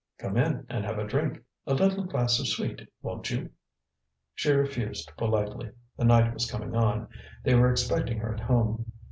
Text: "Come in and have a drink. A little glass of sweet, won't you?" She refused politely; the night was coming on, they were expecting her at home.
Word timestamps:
"Come 0.17 0.35
in 0.35 0.65
and 0.67 0.83
have 0.83 0.97
a 0.97 1.05
drink. 1.05 1.43
A 1.67 1.75
little 1.75 2.03
glass 2.05 2.39
of 2.39 2.47
sweet, 2.47 2.89
won't 3.03 3.29
you?" 3.29 3.51
She 4.33 4.51
refused 4.51 5.11
politely; 5.15 5.73
the 5.95 6.05
night 6.05 6.33
was 6.33 6.49
coming 6.49 6.75
on, 6.75 7.07
they 7.43 7.53
were 7.53 7.69
expecting 7.69 8.17
her 8.17 8.33
at 8.33 8.39
home. 8.39 8.91